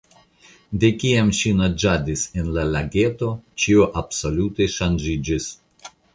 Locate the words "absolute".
4.03-4.69